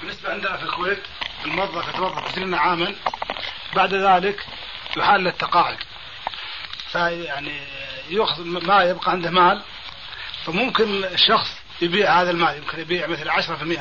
[0.00, 1.02] بالنسبة عندنا في الكويت
[1.44, 2.94] الموظف يتوظف 20 عاما.
[3.74, 4.46] بعد ذلك
[4.96, 5.76] يحال للتقاعد.
[6.92, 7.60] فيعني
[8.10, 9.62] يأخذ ما يبقى عنده مال
[10.44, 11.48] فممكن الشخص
[11.82, 13.80] يبيع هذا المال يمكن يبيع مثل 10%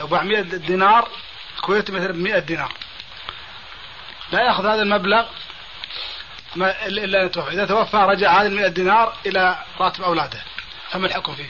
[0.00, 1.08] لو باع 100 دينار
[1.56, 2.72] الكويت مثلا ب 100 دينار
[4.32, 5.26] لا يأخذ هذا المبلغ
[6.56, 10.42] ما الا أن يتوفى، إذا توفى رجع هذا ال 100 دينار إلى راتب أولاده.
[10.90, 11.48] فما الحكم فيه؟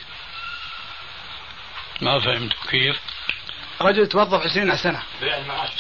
[2.01, 2.97] ما فهمت كيف؟
[3.81, 5.03] رجل توظف 20 سنة.
[5.21, 5.71] بيع المعاش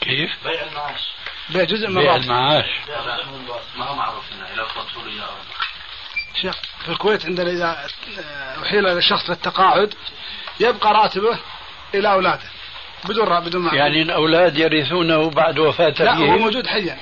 [0.00, 1.00] كيف؟ بيع المعاش.
[1.48, 2.66] بيع جزء من بيع المعاش.
[3.76, 5.20] ما هو معروف هنا لو فضلوا لي
[6.42, 7.86] شيخ في الكويت عندنا إذا
[8.62, 9.94] أحيل الشخص للتقاعد
[10.60, 11.38] يبقى راتبه
[11.94, 12.42] إلى أولاده
[13.04, 13.78] بدون بدون معروف.
[13.78, 16.98] يعني الاولاد يرثونه بعد وفاة لا هو موجود حيا.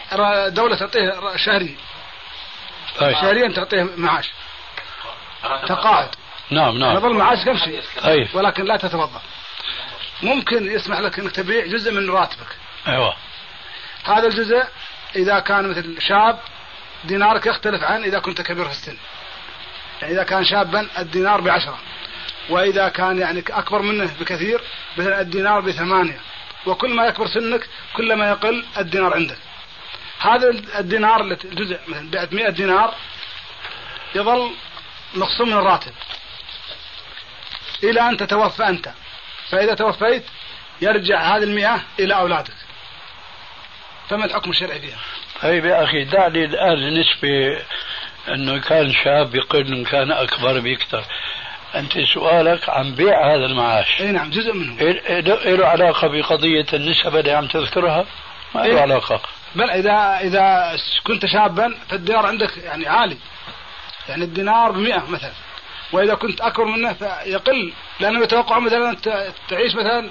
[0.46, 1.76] الدولة تعطيه شهري.
[2.98, 3.12] طيب.
[3.12, 4.30] شهريا تعطيه معاش.
[5.66, 6.08] تقاعد.
[6.50, 6.96] نعم نعم.
[6.96, 8.28] يظل معاش يمشي طيب.
[8.34, 9.22] ولكن لا تتوظف
[10.22, 12.56] ممكن يسمح لك إنك تبيع جزء من راتبك.
[12.88, 13.16] أيوه.
[14.04, 14.64] هذا الجزء
[15.16, 16.38] إذا كان مثل شاب
[17.04, 18.96] دينارك يختلف عن إذا كنت كبير في السن.
[20.02, 21.78] يعني إذا كان شابا الدينار بعشرة.
[22.48, 24.60] وإذا كان يعني أكبر منه بكثير
[24.96, 26.20] مثلا الدينار بثمانية.
[26.66, 29.38] وكل ما يكبر سنك كل ما يقل الدينار عندك.
[30.18, 32.94] هذا الدينار الجزء مثلا بعت 100 دينار
[34.14, 34.50] يظل
[35.14, 35.92] مخصوم من الراتب.
[37.84, 38.92] إلى أن تتوفى أنت.
[39.50, 40.24] فإذا توفيت
[40.80, 42.54] يرجع هذه المئة إلى أولادك.
[44.12, 44.98] فما الحكم الشرعي فيها؟
[45.42, 47.62] طيب يا أخي دعني الآن بالنسبة
[48.28, 51.04] أنه كان شاب يقل إن كان أكبر بيكثر
[51.74, 54.00] أنت سؤالك عن بيع هذا المعاش.
[54.00, 54.82] اي نعم جزء منه.
[55.20, 58.06] له علاقة بقضية النسب اللي عم تذكرها؟
[58.54, 59.20] ما له إيه؟ علاقة.
[59.54, 63.16] بل إذا إذا كنت شابا فالدينار عندك يعني عالي.
[64.08, 65.32] يعني الدينار بمئة مثلا.
[65.92, 67.72] وإذا كنت أكبر منه فيقل.
[68.00, 68.96] لأنه يتوقع مثلا
[69.48, 70.10] تعيش مثلا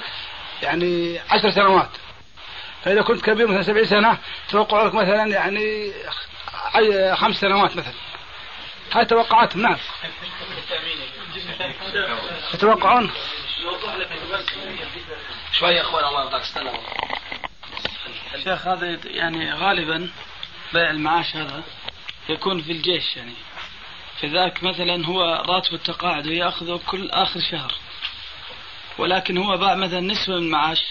[0.63, 1.89] يعني عشر سنوات.
[2.84, 4.17] فإذا كنت كبير مثلا سبعين سنة
[4.50, 5.94] توقع لك مثلا يعني
[7.15, 7.94] خمس سنوات مثلا.
[8.94, 9.78] هاي توقعاتهم نعم.
[12.54, 13.12] يتوقعون
[15.54, 16.72] شوي يا أخوان الله يرضاك استنى.
[18.44, 20.10] شيخ هذا يعني غالبا
[20.74, 21.63] بيع المعاش هذا
[22.30, 23.34] يكون في الجيش يعني.
[24.22, 27.74] فذاك مثلا هو راتب التقاعد ويأخذه كل آخر شهر.
[28.98, 30.84] ولكن هو باع مثلا نسبة من المعاش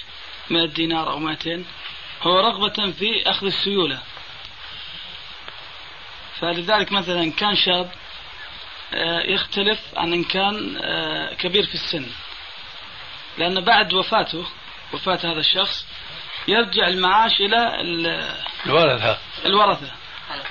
[0.50, 1.64] 100 دينار أو 200
[2.22, 3.98] هو رغبة في أخذ السيولة.
[6.40, 7.90] فلذلك مثلا كان شاب
[8.94, 12.06] آه، يختلف عن إن كان آه، كبير في السن.
[13.38, 14.46] لأن بعد وفاته
[14.92, 15.86] وفاة هذا الشخص
[16.48, 17.80] يرجع المعاش إلى
[18.66, 19.18] الورثة.
[19.44, 19.90] الورثة.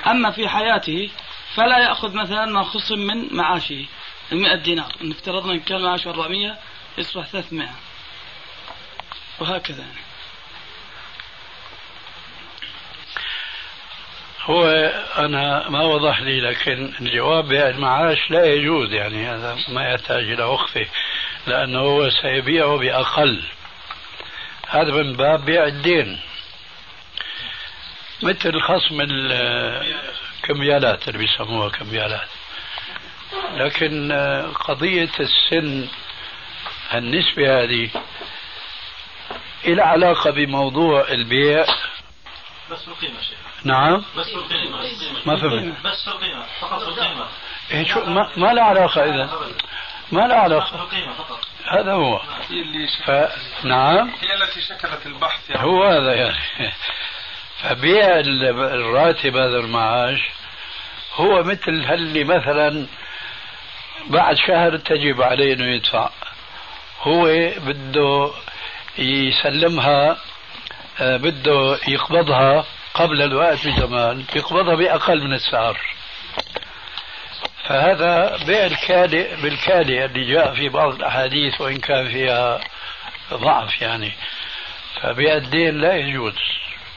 [0.07, 1.09] أما في حياته
[1.55, 3.85] فلا يأخذ مثلا ما خصم من معاشه
[4.31, 4.95] المئة دينار.
[5.01, 6.57] إن افترضنا إن كان معاشه 400
[6.97, 7.69] يصبح 300
[9.39, 9.86] وهكذا.
[14.41, 14.65] هو
[15.17, 20.86] أنا ما وضح لي لكن الجواب بالمعاش لا يجوز يعني هذا ما يحتاج إلى وقفة
[21.47, 23.43] لأنه هو سيبيعه بأقل.
[24.67, 26.19] هذا من باب بيع الدين.
[28.23, 32.28] مثل خصم الكميالات اللي بيسموها كميالات.
[33.54, 34.12] لكن
[34.60, 35.88] قضية السن
[36.93, 37.89] النسبة هذه
[39.65, 41.65] إلى علاقة بموضوع البيع.
[42.71, 43.39] بس القيمة شيخ.
[43.63, 44.03] نعم.
[44.17, 44.81] بس القيمة
[45.25, 47.25] ما فهمت بس القيمة فقط القيمة.
[47.71, 49.29] إيه شو ما, ما له علاقة إذا.
[50.11, 50.87] ما له علاقة.
[51.65, 52.21] هذا هو.
[53.05, 53.11] ف...
[53.63, 54.09] نعم.
[54.21, 55.63] هي التي شكلت البحث يعني.
[55.63, 56.37] هو هذا يعني.
[57.61, 60.19] فبيع الراتب هذا المعاش
[61.15, 62.87] هو مثل هاللي مثلا
[64.07, 66.09] بعد شهر تجب عليه إنه يدفع.
[67.01, 67.23] هو
[67.57, 68.31] بده
[68.99, 70.17] يسلمها
[71.01, 75.79] آه، بده يقبضها قبل الوقت بزمان يقبضها بأقل من السعر.
[77.67, 82.59] فهذا بيع الكالئ بالكالئ اللي جاء في بعض الأحاديث وإن كان فيها
[83.33, 84.12] ضعف يعني.
[85.01, 86.35] فبيع الدين لا يجوز.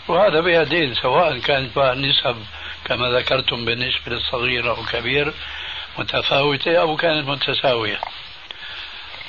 [0.09, 2.37] وهذا بيع دين سواء كانت بقى النسب
[2.85, 5.33] كما ذكرتم بالنسبة للصغير أو كبير
[5.99, 7.99] متفاوتة أو كانت متساوية.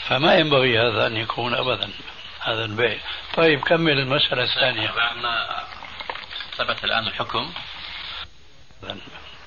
[0.08, 1.90] فما ينبغي هذا أن يكون أبدا.
[2.44, 2.98] هذا البيع.
[3.36, 4.92] طيب كمل المسألة الثانية.
[6.58, 7.50] ثبت الآن الحكم.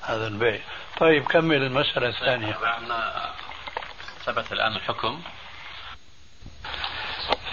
[0.03, 0.59] هذا البيع.
[0.99, 2.57] طيب كمل المسألة الثانية.
[4.25, 5.21] ثبت الآن الحكم.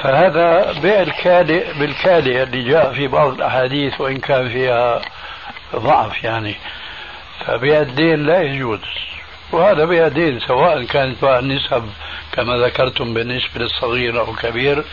[0.03, 5.03] فهذا بيع الكالئ بالكالئ اللي جاء في بعض الأحاديث وإن كان فيها
[5.75, 6.57] ضعف يعني.
[7.47, 8.81] فبيع الدين لا يجوز.
[9.53, 11.93] وهذا بيع دين سواء كانت بقى النسب
[12.33, 14.85] كما ذكرتم بالنسبة للصغير أو الكبير.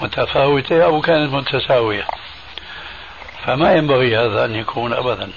[0.00, 2.06] متفاوتة أو كانت متساوية.
[3.44, 5.30] فما ينبغي هذا أن يكون أبدا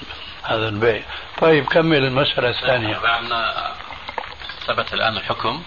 [0.43, 1.03] هذا البيع.
[1.41, 2.99] طيب كمل المسألة الثانية.
[4.67, 5.63] ثبت الآن الحكم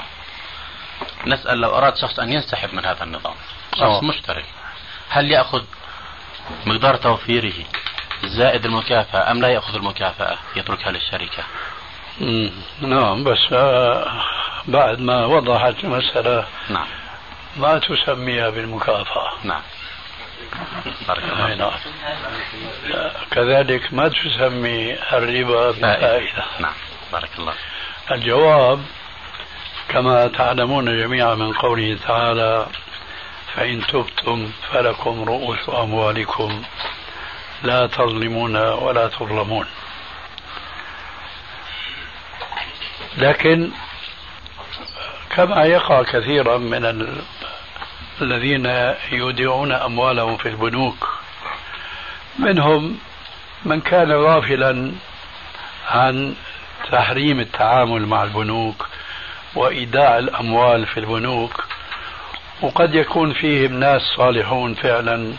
[1.27, 3.35] نسأل لو أراد شخص أن ينسحب من هذا النظام
[3.75, 4.05] شخص أوه.
[4.05, 4.45] مشتري
[5.09, 5.63] هل يأخذ
[6.67, 7.65] مقدار توفيره
[8.25, 11.45] زائد المكافأة أم لا يأخذ المكافأة يتركها للشركة؟
[12.81, 14.23] نعم بس آه،
[14.69, 16.87] بعد ما وضحت المسألة نعم.
[17.57, 19.33] ما تسميها بالمكافأة.
[19.45, 19.63] نعم.
[21.09, 21.71] بارك الله نعم.
[23.31, 26.45] كذلك ما تسمي الربا بالفائدة.
[26.61, 26.73] نعم.
[27.13, 27.55] بارك الله
[28.11, 28.83] الجواب
[29.89, 32.67] كما تعلمون جميعا من قوله تعالى
[33.55, 36.63] فإن تبتم فلكم رؤوس أموالكم
[37.63, 39.67] لا تظلمون ولا تظلمون.
[43.17, 43.71] لكن
[45.31, 47.23] كما يقع كثيرا من ال...
[48.23, 51.09] الذين يودعون أموالهم في البنوك.
[52.39, 52.99] منهم
[53.65, 54.93] من كان غافلا
[55.91, 56.35] عن
[56.91, 58.89] تحريم التعامل مع البنوك
[59.55, 61.65] وإيداع الأموال في البنوك
[62.63, 65.33] وقد يكون فيهم ناس صالحون فعلا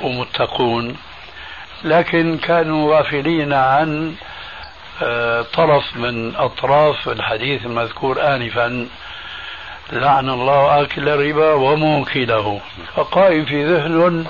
[0.00, 0.96] ومتقون
[1.84, 4.14] لكن كانوا غافلين عن
[5.02, 8.88] آه، طرف من أطراف الحديث المذكور آنفا.
[9.92, 12.60] لعن الله آكل الربا وموكله.
[12.94, 14.26] فقائم في ذهن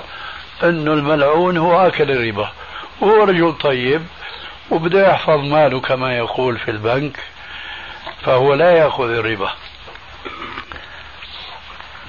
[0.63, 2.51] أن الملعون هو آكل الربا.
[3.01, 4.01] وهو رجل طيب
[4.71, 7.19] وبده يحفظ ماله كما يقول في البنك
[8.21, 9.49] فهو لا يأخذ الربا.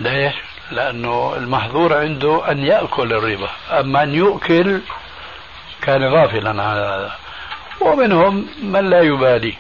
[0.01, 0.35] ليش؟
[0.71, 3.49] لأنه المحظور عنده أن يأكل الربا.
[3.71, 4.81] أما أن يؤكل
[5.83, 7.17] كان غافلا عن هذا.
[7.81, 9.55] ومنهم من لا يبالي.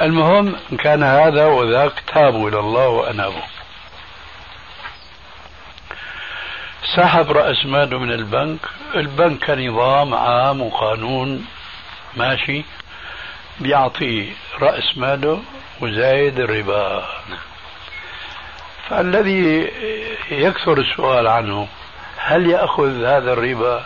[0.00, 3.42] المهم إن كان هذا وذاك تابوا إلى الله وأنابوا.
[6.96, 8.58] سحب رأس ماله من البنك.
[8.94, 11.46] البنك كنظام عام وقانون
[12.16, 12.64] ماشي.
[13.60, 15.42] بيعطي رأس ماله
[15.80, 17.04] وزايد الربا.
[18.88, 19.70] فالذي
[20.30, 21.68] يكثر السؤال عنه
[22.16, 23.84] هل يأخذ هذا الربا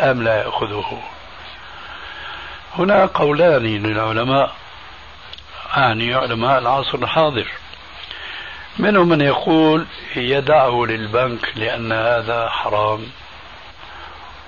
[0.00, 1.02] أم لا يأخذه؟
[2.78, 4.63] هنا قولان للعلماء.
[5.76, 7.46] أعني علماء العصر الحاضر.
[8.78, 13.06] منهم من يقول يدعه للبنك لأن هذا حرام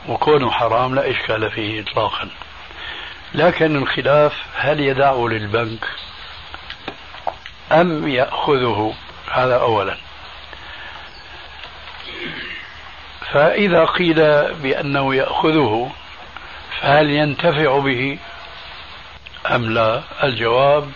[0.09, 2.29] وكونه حرام لا إشكال فيه إطلاقا.
[3.35, 5.85] لكن الخلاف هل يدعه للبنك
[7.73, 8.95] أم يأخذه؟
[9.33, 9.97] هذا أولا.
[13.33, 14.15] فإذا قيل
[14.55, 15.93] بأنه يأخذه
[16.81, 18.19] فهل ينتفع به
[19.47, 20.91] أم لا؟ الجواب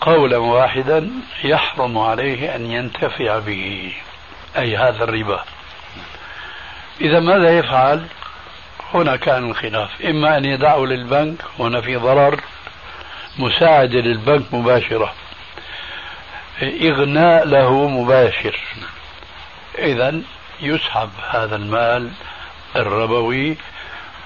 [0.00, 1.10] قولا واحدا
[1.44, 3.92] يحرم عليه أن ينتفع به
[4.56, 5.44] أي هذا الربا.
[7.00, 8.06] إذا ماذا يفعل؟
[8.94, 9.90] هنا كان الخلاف.
[10.04, 12.40] إما أن يدعه للبنك هنا في ضرر
[13.38, 15.14] مساعدة للبنك مباشرة.
[16.62, 18.58] إغناء له مباشر.
[19.78, 20.20] إذا
[20.60, 22.10] يسحب هذا المال
[22.76, 23.56] الربوي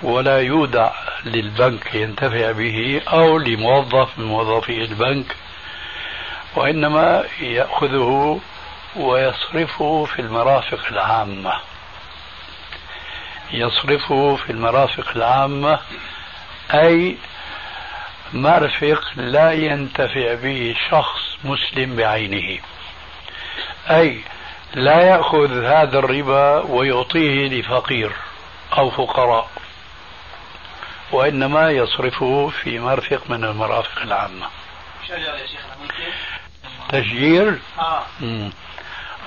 [0.02, 0.90] ولا يودع
[1.24, 5.36] للبنك ينتفع به أو لموظف من موظفي البنك
[6.56, 8.40] وإنما يأخذه
[8.96, 11.52] ويصرفه في المرافق العامة.
[13.52, 15.78] يصرفه في المرافق العامة
[16.74, 17.16] أي
[18.32, 22.60] مرفق لا ينتفع به شخص مسلم بعينه.
[23.90, 24.20] أي
[24.74, 28.12] لا يأخذ هذا الربا ويعطيه لفقير
[28.78, 29.50] أو فقراء
[31.12, 34.46] وإنما يصرفه في مرفق من المرافق العامة.
[36.88, 37.58] تشجير.
[37.78, 38.02] آه.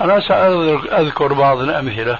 [0.00, 2.18] أنا سأذكر بعض الأمثلة.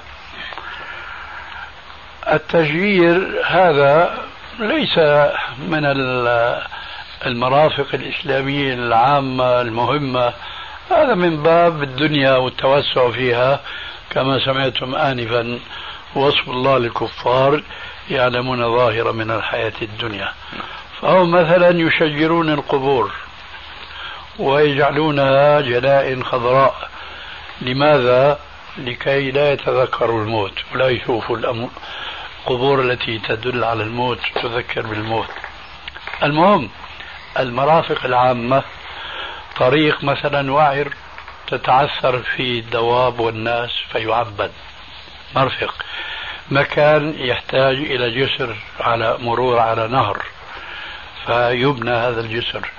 [2.33, 4.19] التشجير هذا
[4.59, 4.99] ليس
[5.59, 5.85] من
[7.27, 10.33] المرافق الإسلامية العامة المهمة.
[10.91, 13.61] هذا من باب الدنيا والتوسع فيها.
[14.11, 15.59] كما سمعتم آنفا
[16.15, 17.63] وصف الله للكفار
[18.11, 20.33] يعلمون ظاهرا من الحياة الدنيا.
[21.01, 23.13] فهم مثلا يشجرون القبور.
[24.39, 26.91] ويجعلونها جنائن خضراء.
[27.61, 28.39] لماذا؟
[28.79, 35.31] لكي لا يتذكروا الموت ولا يشوفوا القبور التي تدل على الموت تذكر بالموت.
[36.23, 36.71] المهم
[37.39, 38.63] المرافق العامة
[39.57, 40.93] طريق مثلا وعر
[41.47, 44.53] تتعثر فيه الدواب والناس فيعبد.
[45.37, 45.75] مرفق.
[46.51, 50.23] مكان يحتاج إلى جسر على مرور على نهر
[51.27, 52.71] فيبنى هذا الجسر.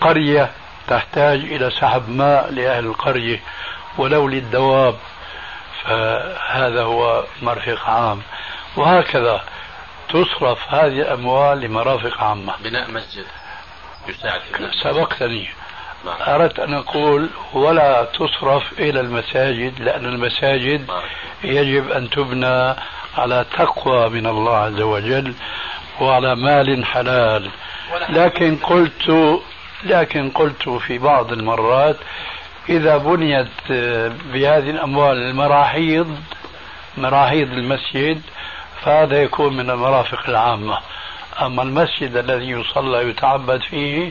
[0.00, 0.50] قرية
[0.88, 3.40] تحتاج إلى سحب ماء لأهل القرية
[3.98, 4.96] ولو للدواب
[5.84, 8.22] فهذا هو مرفق عام.
[8.76, 9.44] وهكذا
[10.08, 12.52] تصرف هذه الأموال لمرافق عامة.
[12.64, 13.24] بناء مسجد
[14.08, 14.40] يساعد
[14.82, 15.48] سبقتني.
[16.06, 20.90] أردت أن أقول ولا تصرف إلى المساجد لأن المساجد
[21.44, 22.74] يجب أن تبنى
[23.18, 25.34] على تقوى من الله عز وجل
[26.00, 27.50] وعلى مال حلال.
[28.08, 29.40] لكن قلت
[29.84, 31.96] لكن قلت في بعض المرات
[32.68, 33.48] إذا بنيت
[34.32, 36.18] بهذه الأموال المراحيض
[36.96, 38.22] مراحيض المسجد
[38.82, 40.78] فهذا يكون من المرافق العامة.
[41.40, 44.10] أما المسجد الذي يصلى يتعبد فيه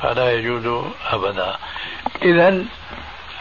[0.00, 1.56] فلا يجوز أبدا.
[2.22, 2.64] إذا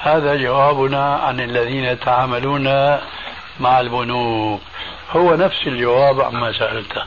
[0.02, 2.68] هذا جوابنا عن الذين يتعاملون
[3.60, 4.62] مع البنوك.
[5.12, 7.04] هو نفس الجواب عما سألته.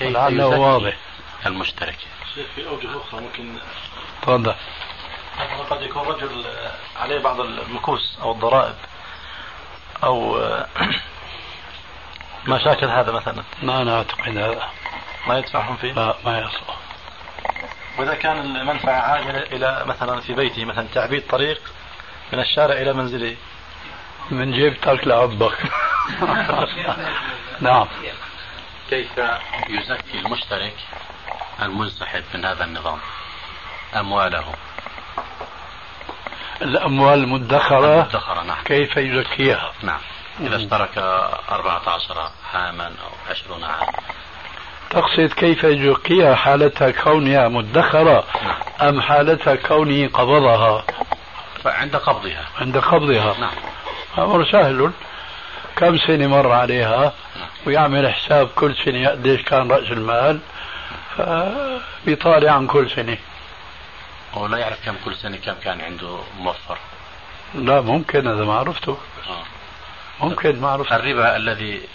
[0.00, 0.96] لعله واضح.
[1.46, 1.98] المشترك؟
[2.54, 3.44] في أوجه أخرى ممكن
[4.22, 4.54] تفضل.
[5.70, 6.44] قد يكون رجل
[6.96, 8.74] عليه بعض المكوس أو الضرائب
[10.04, 10.40] أو
[12.48, 13.42] مشاكل هذا مثلا.
[13.62, 14.68] ما نعتقد هذا
[15.26, 16.76] ما يدفعهم فيه؟ لا ما يصلح.
[17.98, 21.60] وإذا كان المنفعة عاجلة إلى مثلا في بيته مثلا تعبيد طريق
[22.32, 23.36] من الشارع إلى منزله.
[24.30, 25.58] من جيبتك لعبك.
[27.60, 27.86] نعم.
[28.90, 29.18] كيف
[29.68, 30.76] يزكي المشترك
[31.62, 32.98] المنسحب من هذا النظام؟
[33.96, 34.44] أمواله.
[36.62, 38.64] الأموال المدخرة المدخرة نعم.
[38.64, 40.00] كيف يزكيها؟ نعم.
[40.40, 43.92] إذا اشترك 14 عاما أو 20 عاما.
[44.90, 48.88] تقصد كيف يزكيها؟ حالتها كونها مدخرة نعم.
[48.88, 50.84] أم حالتها كونه قبضها؟
[51.64, 52.44] فعند قبضها.
[52.60, 53.34] عند قبضها.
[53.40, 53.50] نعم.
[54.18, 54.90] أمر سهل.
[55.76, 57.12] كم سنة مر عليها؟
[57.66, 60.40] ويعمل حساب كل سنة قديش كان رأس المال
[61.16, 63.16] فبيطالع عن كل سنة.
[64.34, 66.78] هو لا يعرف كم كل سنة كم كان عنده موفر.
[67.54, 68.98] لا ممكن هذا ما عرفته.
[69.28, 69.42] آه.
[70.24, 70.96] ممكن ما عرفته.
[70.96, 71.88] الربا الذي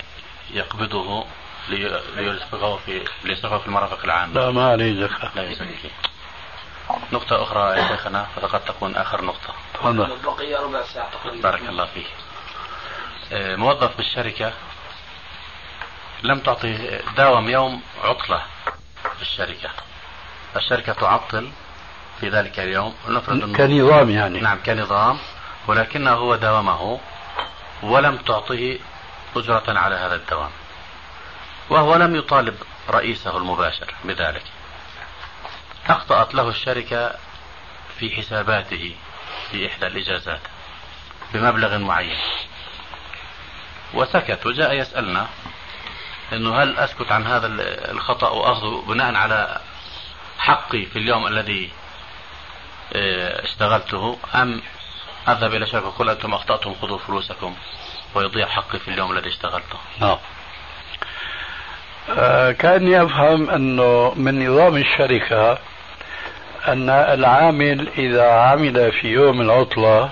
[0.52, 1.26] يقبضه
[1.70, 5.32] لي- ليسبقه في ليسبقه في المرافق العامة لا ما عليه زكاة.
[5.36, 5.90] لا يزكي.
[7.12, 9.54] نقطة أخرى يا شيخنا فقد تكون آخر نقطة.
[9.74, 10.18] تفضل.
[10.24, 11.50] بقي ربع ساعة تقريبا.
[11.50, 12.08] بارك الله فيك.
[13.32, 14.54] آه، موظف بالشركة
[16.24, 18.42] لم تعطي داوم يوم عطلة
[19.16, 19.70] في الشركة.
[20.56, 21.52] الشركة تعطل
[22.20, 24.40] في ذلك اليوم ولنفرض كنظام يعني.
[24.40, 25.18] نعم كنظام.
[25.68, 27.00] ولكنه هو داومه
[27.84, 28.80] ولم تعطه
[29.36, 30.50] أجرة على هذا الدوام.
[31.70, 32.56] وهو لم يطالب
[32.90, 34.44] رئيسه المباشر بذلك.
[35.88, 37.16] أخطأت له الشركة
[38.00, 38.96] في حساباته
[39.52, 40.42] في إحدى الإجازات
[41.34, 42.18] بمبلغ معين.
[43.94, 44.46] وسكت.
[44.46, 45.28] وجاء يسألنا
[46.34, 47.48] أنه هل أسكت عن هذا
[47.92, 49.62] الخطأ وأخذه بناء على
[50.38, 51.72] حقي في اليوم الذي
[52.92, 54.62] اشتغلته أم
[55.28, 57.56] أذهب إلى شركة وأقول أنتم أخطأتم خذوا فلوسكم
[58.16, 59.78] ويضيع حقي في اليوم الذي اشتغلته.
[60.02, 60.18] نعم.
[62.10, 65.58] آه، كأني أفهم أنه من نظام الشركة
[66.68, 70.10] أن العامل إذا عمل في يوم العطلة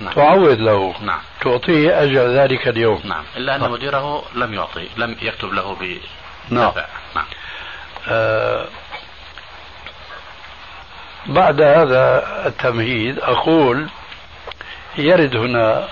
[0.00, 0.12] نعم.
[0.12, 1.20] تعوض له نعم.
[1.40, 3.00] تعطيه أجر ذلك اليوم.
[3.04, 3.24] نعم.
[3.36, 3.72] إلا أن نعم.
[3.72, 5.76] مديره لم يعطي لم يكتب له
[6.50, 6.70] نعم.
[6.70, 7.24] بدفع نعم.
[8.08, 8.66] آه،
[11.26, 13.88] بعد هذا التمهيد أقول
[14.98, 15.88] يرد هنا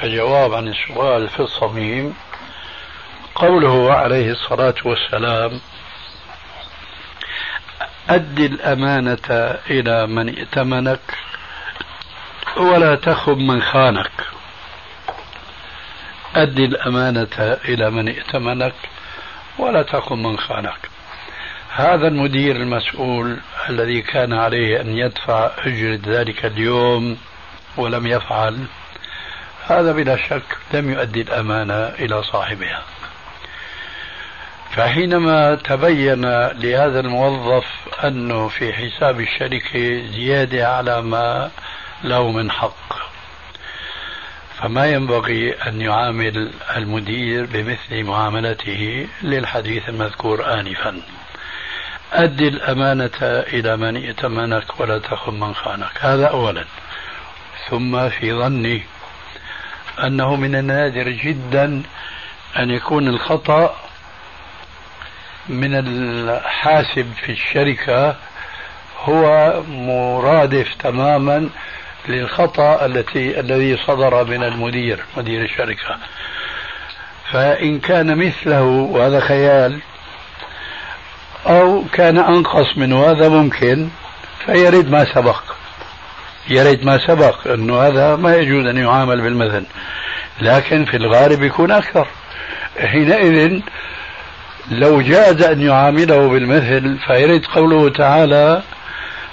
[0.00, 2.14] كجواب عن السؤال في الصميم
[3.34, 5.60] قوله عليه الصلاة والسلام
[8.08, 11.00] أد الأمانة إلى من ائتمنك
[12.56, 14.10] ولا تخب من خانك.
[16.36, 18.74] أد الأمانة إلى من ائتمنك
[19.58, 20.88] ولا تخب من خانك.
[21.74, 23.36] هذا المدير المسؤول
[23.68, 27.18] الذي كان عليه أن يدفع أجرة ذلك اليوم
[27.76, 28.58] ولم يفعل
[29.66, 32.82] هذا بلا شك لم يؤدي الأمانة إلى صاحبها.
[34.70, 37.64] فحينما تبين لهذا الموظف
[38.04, 41.50] أنه في حساب الشركة زيادة على ما
[42.04, 43.10] له من حق
[44.58, 51.02] فما ينبغي أن يعامل المدير بمثل معاملته للحديث المذكور آنفا.
[52.12, 55.90] أدي الأمانة إلى من ائتمنك ولا تخن من خانك.
[56.00, 56.64] هذا أولا.
[57.68, 58.82] ثم في ظني
[60.04, 61.82] أنه من النادر جدا
[62.58, 63.76] أن يكون الخطأ
[65.48, 68.16] من الحاسب في الشركة
[69.04, 71.48] هو مرادف تماما
[72.08, 75.98] للخطأ التي الذي صدر من المدير مدير الشركة.
[77.32, 79.80] فإن كان مثله وهذا خيال
[81.92, 83.88] كان أنقص من هذا ممكن.
[84.46, 85.42] فيرد ما سبق.
[86.48, 89.64] يرد ما سبق أنه هذا ما يجوز أن يعامل بالمثل.
[90.40, 92.06] لكن في الغالب يكون أكثر.
[92.78, 93.60] حينئذ
[94.70, 98.62] لو جاز أن يعامله بالمثل فيرد قوله تعالى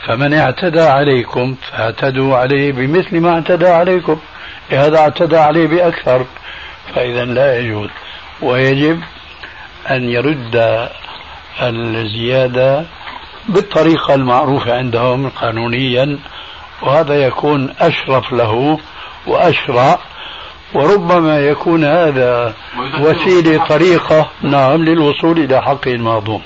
[0.05, 4.19] فمن اعتدى عليكم فاعتدوا عليه بمثل ما اعتدى عليكم.
[4.71, 6.25] هذا اعتدى عليه بأكثر.
[6.95, 7.89] فإذا لا يجوز.
[8.41, 9.01] ويجب
[9.91, 10.89] أن يرد
[11.61, 12.85] الزيادة
[13.49, 16.19] بالطريقة المعروفة عندهم قانونيا
[16.81, 18.79] وهذا يكون أشرف له
[19.27, 19.99] وأشرع
[20.73, 22.53] وربما يكون هذا
[22.99, 26.41] وسيلة طريقة نعم للوصول إلى حقه المهضوم